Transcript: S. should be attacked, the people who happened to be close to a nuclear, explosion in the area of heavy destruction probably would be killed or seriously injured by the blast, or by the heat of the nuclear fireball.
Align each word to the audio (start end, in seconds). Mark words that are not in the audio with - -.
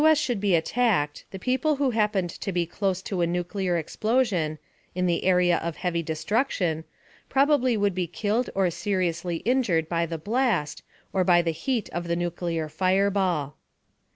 S. 0.03 0.17
should 0.17 0.41
be 0.41 0.55
attacked, 0.55 1.25
the 1.29 1.37
people 1.37 1.75
who 1.75 1.91
happened 1.91 2.31
to 2.31 2.51
be 2.51 2.65
close 2.65 3.03
to 3.03 3.21
a 3.21 3.27
nuclear, 3.27 3.77
explosion 3.77 4.57
in 4.95 5.05
the 5.05 5.25
area 5.25 5.59
of 5.59 5.75
heavy 5.75 6.01
destruction 6.01 6.85
probably 7.29 7.77
would 7.77 7.93
be 7.93 8.07
killed 8.07 8.49
or 8.55 8.71
seriously 8.71 9.43
injured 9.45 9.87
by 9.87 10.07
the 10.07 10.17
blast, 10.17 10.81
or 11.13 11.23
by 11.23 11.43
the 11.43 11.51
heat 11.51 11.87
of 11.91 12.07
the 12.07 12.15
nuclear 12.15 12.67
fireball. 12.67 13.55